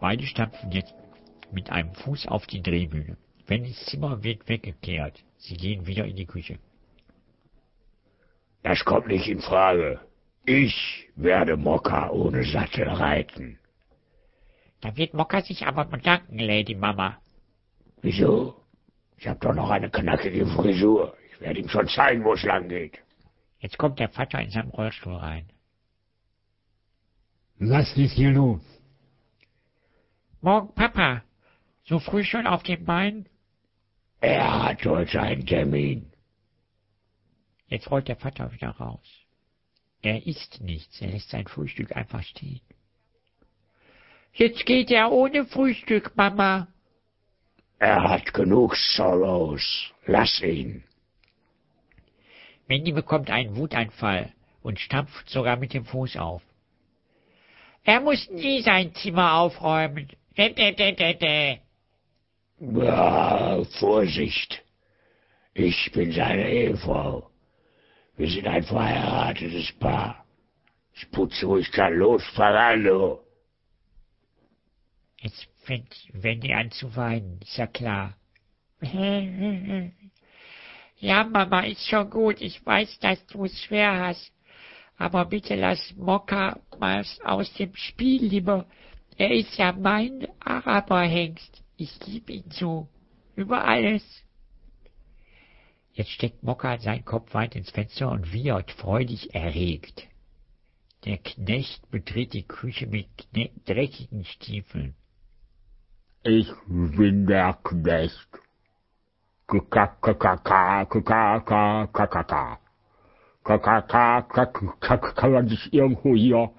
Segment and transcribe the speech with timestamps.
[0.00, 0.94] Beide stampfen jetzt
[1.52, 3.16] mit einem Fuß auf die Drehbühne.
[3.46, 5.22] Wennys Zimmer wird weggekehrt.
[5.36, 6.58] Sie gehen wieder in die Küche.
[8.62, 10.00] Das kommt nicht in Frage.
[10.46, 13.58] Ich werde Mokka ohne Sattel reiten.
[14.80, 17.18] Da wird Mokka sich aber bedanken, Lady Mama.
[18.00, 18.56] Wieso?
[19.18, 21.14] Ich hab doch noch eine knackige Frisur.
[21.30, 22.98] Ich werde ihm schon zeigen, wo es lang geht.
[23.58, 25.46] Jetzt kommt der Vater in seinem Rollstuhl rein.
[27.58, 28.62] Was ist hier los?
[30.42, 31.22] Morgen, Papa.
[31.84, 33.28] So früh schon auf den Beinen?
[34.20, 36.10] Er hat heute einen Termin.
[37.68, 39.06] Jetzt rollt der Vater wieder raus.
[40.02, 42.60] Er isst nichts, er lässt sein Frühstück einfach stehen.
[44.32, 46.68] Jetzt geht er ohne Frühstück, Mama.
[47.78, 49.92] Er hat genug Sorrows.
[50.06, 50.84] Lass ihn.
[52.66, 56.42] Mandy bekommt einen Wutanfall und stampft sogar mit dem Fuß auf.
[57.84, 60.08] Er muss nie sein Zimmer aufräumen.
[62.58, 64.62] Ja, Vorsicht.
[65.54, 67.30] Ich bin seine Ehefrau.
[68.16, 70.24] Wir sind ein verheiratetes Paar.
[70.94, 73.24] Ich putze ruhig dann los, Fernando.
[75.20, 78.16] Jetzt fängt Wendy an zu weinen, ist ja klar.
[81.00, 82.42] Ja, Mama, ist schon gut.
[82.42, 84.32] Ich weiß, dass du es schwer hast.
[84.98, 88.66] Aber bitte lass Mokka mal aus dem Spiel lieber.
[89.16, 91.62] Er ist ja mein Araberhengst.
[91.76, 92.88] Ich lieb ihn so.
[93.36, 94.02] Über alles.
[95.92, 100.06] Jetzt steckt Mokka seinen Kopf weit ins Fenster und wiehert freudig erregt.
[101.04, 104.94] Der Knecht betritt die Küche mit kne dreckigen Stiefeln.
[106.22, 108.28] Ich bin der Knecht.
[115.16, 116.50] Kann man sich irgendwo hier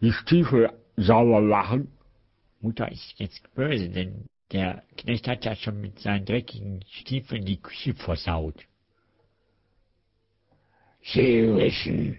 [0.00, 1.88] die Stiefel sauber machen?
[2.60, 7.60] Mutter ist jetzt böse, denn der Knecht hat ja schon mit seinen dreckigen Stiefeln die
[7.60, 8.66] Küche versaut.
[11.02, 12.18] Sie wissen,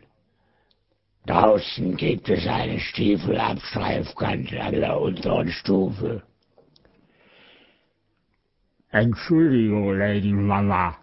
[1.25, 6.23] draußen gibt es eine Stiefelabstreifkante an der unteren Stufe.
[8.91, 10.97] Entschuldigung, Lady Mama.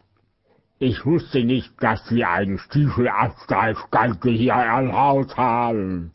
[0.78, 6.12] Ich wusste nicht, dass Sie eine Stiefelabstreifkante hier am Haus haben.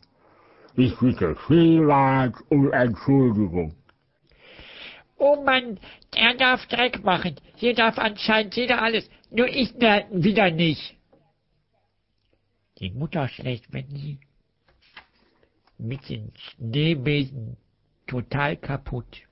[0.78, 3.74] Ich bitte vielmals um Entschuldigung.
[5.16, 5.80] Oh Mann,
[6.14, 7.34] der darf Dreck machen.
[7.56, 9.10] Hier darf anscheinend jeder alles.
[9.32, 10.96] Nur ich wieder nicht.
[12.78, 14.20] Die Mutter schlägt Wendy
[15.78, 17.56] mit den Schneebesen
[18.06, 19.22] total kaputt.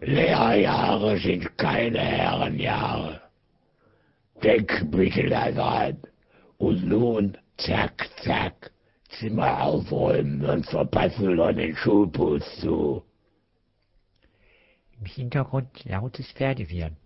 [0.00, 3.20] Lehrjahre sind keine Herrenjahre.
[4.44, 5.96] Denk bitte daran.
[6.56, 8.70] Und nun, zack, zack,
[9.18, 13.04] Zimmer aufräumen und verpassen noch den Schulbus zu.
[14.98, 16.96] Im Hintergrund lautes Pferdewirren.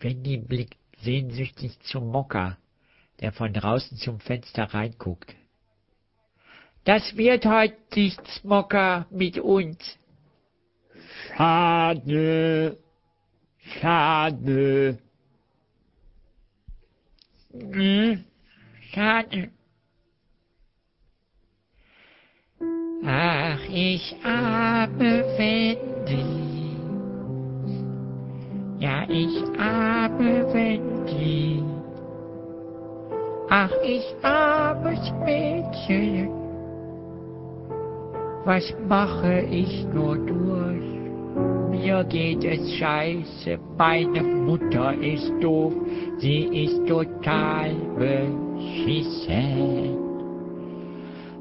[0.00, 2.58] Wendy blickt sehnsüchtig zum Mokka,
[3.20, 5.34] der von draußen zum Fenster reinguckt.
[6.84, 9.78] Das wird heute nichts, Mokka, mit uns.
[11.34, 12.76] Schade,
[13.80, 14.98] schade.
[17.52, 18.24] Hm,
[18.92, 19.50] schade.
[23.06, 26.24] Ach, ich arme Wendy.
[28.78, 31.62] Ja, ich arme Wendy.
[33.50, 36.30] Ach, ich armes Mädchen.
[38.46, 40.82] Was mache ich nur durch?
[41.70, 45.74] Mir geht es scheiße, meine Mutter ist doof,
[46.18, 50.13] sie ist total beschissen.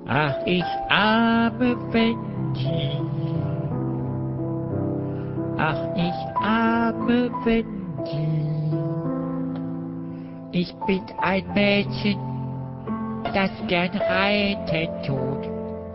[0.05, 2.91] Ach, ich arme Wendy.
[5.57, 7.73] Ach, ich arme Wendy.
[10.51, 12.19] Ich bin ein Mädchen,
[13.33, 15.49] das gern reiten tut,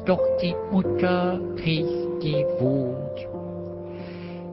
[0.07, 3.29] doch die Mutter kriegt die Wut.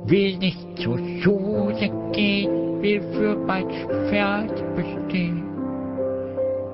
[0.06, 3.70] Will nicht zur Schule gehen, will für mein
[4.10, 5.44] Pferd bestehen.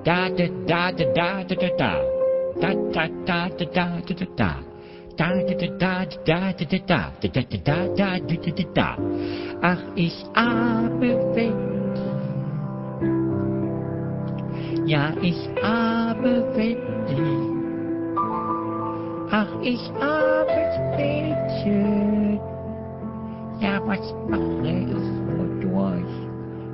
[0.03, 2.20] Da da da da da da da
[2.59, 4.71] ta ta ta ta ta ta ta da
[9.61, 11.41] Ach, ich habe da,
[14.85, 16.43] Ja, ich habe
[17.07, 17.23] da.
[19.31, 20.31] Ach, ich habe
[20.97, 22.39] Mädchen.
[23.59, 24.95] Ja, was mache ich
[25.27, 26.13] wohl durch?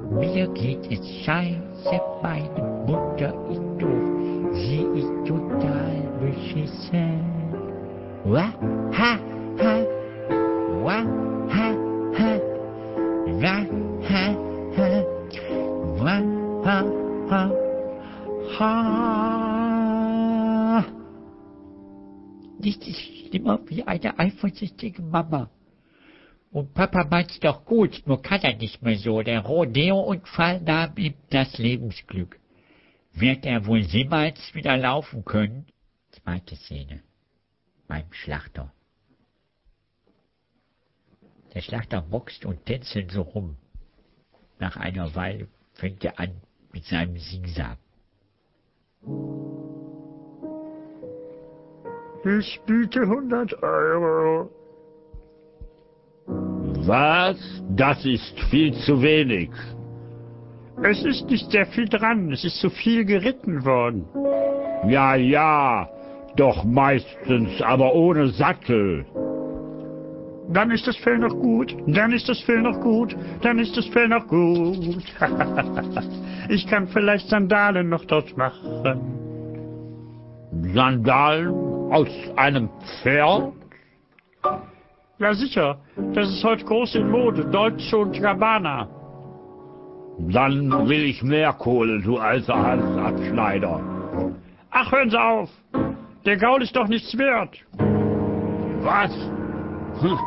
[0.09, 3.66] Mir geht es scheiße, meine Mutter ist
[8.27, 8.51] Wa,
[8.91, 9.11] ha,
[9.57, 9.73] ha.
[10.83, 10.97] Wa,
[11.47, 11.67] ha,
[12.17, 12.31] ha.
[13.41, 13.55] Wa,
[14.09, 14.23] ha,
[14.75, 14.89] ha.
[16.03, 16.15] Wa,
[16.65, 16.77] ha,
[17.29, 17.41] ha.
[18.57, 18.67] Ha.
[22.59, 25.49] Nichts ist schlimmer wie eine eifersüchtige Mama.
[26.51, 29.21] Und Papa meint's doch gut, nur kann er nicht mehr so.
[29.21, 32.37] Der Rodeo-Unfall nahm ihm das Lebensglück.
[33.13, 35.65] Wird er wohl jemals wieder laufen können?
[36.11, 37.06] Zweite Szene.
[37.87, 38.71] Beim Schlachter.
[41.53, 43.57] Der Schlachter boxt und tänzelt so rum.
[44.59, 46.41] Nach einer Weile fängt er an
[46.73, 47.77] mit seinem Singsang.
[52.25, 54.49] Ich biete 100 Euro.
[56.85, 57.37] Was?
[57.69, 59.49] Das ist viel zu wenig.
[60.83, 62.31] Es ist nicht sehr viel dran.
[62.31, 64.05] Es ist zu viel geritten worden.
[64.89, 65.89] Ja, ja,
[66.37, 69.05] doch meistens, aber ohne Sattel.
[70.49, 71.75] Dann ist das Fell noch gut.
[71.87, 73.15] Dann ist das Fell noch gut.
[73.41, 75.03] Dann ist das Fell noch gut.
[76.49, 79.01] ich kann vielleicht Sandalen noch dort machen.
[80.73, 81.53] Sandalen
[81.91, 82.07] aus
[82.37, 82.69] einem
[83.01, 83.51] Pferd?
[85.19, 85.79] Ja, sicher.
[86.13, 87.45] Das ist heute groß in Mode.
[87.45, 88.87] Deutsche und Gabbana.
[90.19, 93.81] Dann will ich mehr Kohle, du alter Halsabschneider.
[94.71, 95.49] Ach, hören Sie auf.
[96.27, 97.57] Der Gaul ist doch nichts wert.
[98.83, 99.13] Was?
[100.01, 100.19] Hm.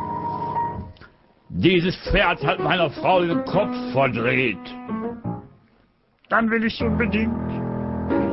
[1.49, 4.57] Dieses Pferd hat meiner Frau den Kopf verdreht.
[6.27, 7.35] Dann will ich unbedingt.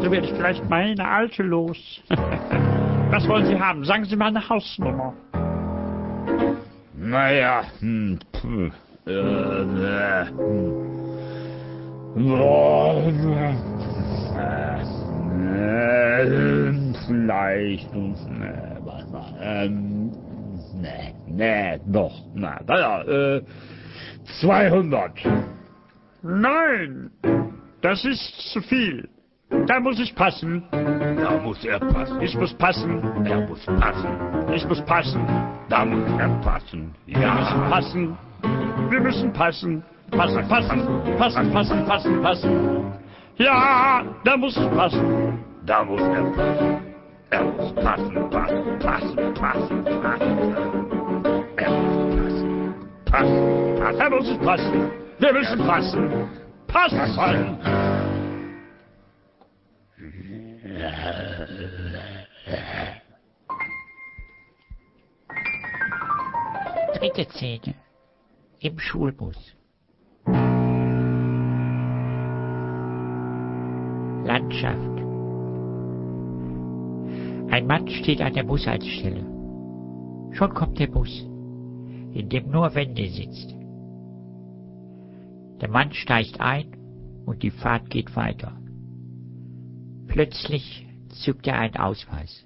[0.01, 1.77] So werde ich vielleicht meine alte los.
[3.11, 3.85] Was wollen Sie haben?
[3.85, 5.13] Sagen Sie mal eine Hausnummer.
[6.97, 8.73] Naja, hm, pf,
[9.07, 10.89] äh, äh, hm.
[12.15, 13.53] Boah, äh,
[16.23, 16.58] äh,
[17.09, 20.13] vielleicht, äh, warte mal, ähm,
[20.81, 23.43] nee, nee, doch, na, naja, äh,
[24.41, 25.13] 200.
[26.23, 27.11] Nein,
[27.81, 29.09] das ist zu viel.
[29.67, 30.63] Da muss ich passen.
[30.71, 32.21] Da muss er passen.
[32.21, 33.01] Ich muss passen.
[33.25, 34.53] Er muss passen.
[34.55, 35.27] Ich muss passen.
[35.69, 36.95] Da muss er passen.
[37.07, 38.19] Wir müssen passen.
[38.91, 39.83] Wir müssen passen.
[40.11, 42.93] Passen, passen, passen, passen, passen, passen.
[43.37, 45.45] Ja, da muss ich passen.
[45.65, 46.88] Da muss er passen.
[47.31, 51.25] Er muss passen, passen, passen, passen, passen.
[51.57, 52.75] Er muss passen.
[53.05, 53.99] Passen, passen.
[53.99, 54.91] Da muss passen.
[55.19, 56.29] Wir müssen passen.
[56.67, 57.59] Passen.
[66.95, 67.75] Dritte Szene.
[68.61, 69.55] Im Schulbus.
[74.25, 75.08] Landschaft.
[77.51, 79.25] Ein Mann steht an der Bushaltestelle.
[80.33, 81.23] Schon kommt der Bus,
[82.13, 83.55] in dem nur Wände sitzt.
[85.61, 86.77] Der Mann steigt ein
[87.25, 88.53] und die Fahrt geht weiter.
[90.09, 92.45] Plötzlich zückt er einen Ausweis.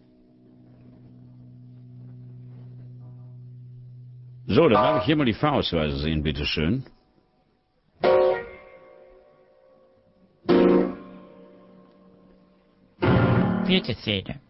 [4.47, 6.85] So, dann darf ich hier mal die Fahrausweise sehen, bitteschön.
[13.67, 14.41] Vierte Szene.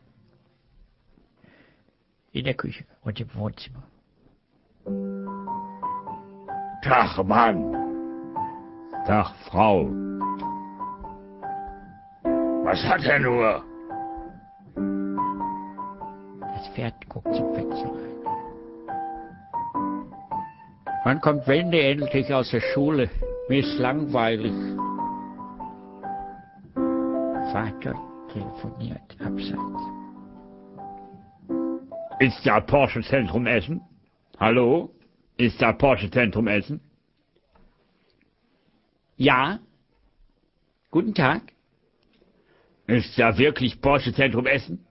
[2.33, 3.83] In der Küche und im Wohnzimmer.
[6.83, 7.73] Tag, Mann.
[9.07, 9.87] Tag, Frau.
[12.65, 13.63] Was hat er nur?
[16.41, 18.13] Das Pferd guckt zum Fenster rein.
[21.05, 23.11] Wann kommt Wende endlich aus der Schule?
[23.49, 24.55] Mir ist langweilig.
[27.53, 27.95] Vater
[28.33, 30.02] telefoniert abseits.
[32.23, 33.81] Ist da Porsche Zentrum Essen?
[34.39, 34.95] Hallo?
[35.39, 36.81] Ist da Porsche Zentrum Essen?
[39.17, 39.59] Ja?
[40.93, 41.43] Guten Tag.
[42.87, 44.87] Ist da wirklich Porsche Zentrum Essen?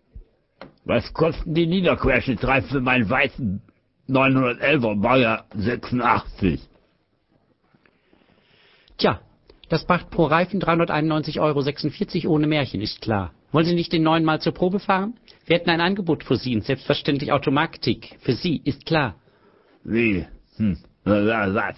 [0.84, 3.62] Was kosten die Niederquerschnittsreifen für meinen weißen
[4.10, 6.68] 911er Baujahr 86?
[8.98, 9.22] Tja,
[9.72, 13.32] das macht pro Reifen 391,46 Euro ohne Märchen, ist klar.
[13.54, 15.14] Wollen Sie nicht den neuen Mal zur Probe fahren?
[15.46, 18.18] Wir hätten ein Angebot für Sie und selbstverständlich Automatik.
[18.20, 19.16] Für Sie, ist klar.
[19.86, 20.26] Wie?
[20.58, 21.76] Hm, was?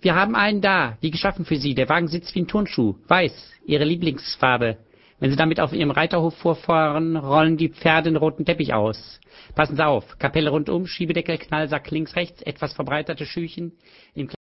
[0.00, 1.74] Wir haben einen da, wie geschaffen für Sie.
[1.74, 2.94] Der Wagen sitzt wie ein Turnschuh.
[3.06, 4.78] Weiß, Ihre Lieblingsfarbe.
[5.18, 9.20] Wenn Sie damit auf Ihrem Reiterhof vorfahren, rollen die Pferde den roten Teppich aus.
[9.54, 10.18] Passen Sie auf.
[10.18, 13.72] Kapelle rundum, Schiebedeckel, Knallsack links, rechts, etwas verbreiterte Schüchen.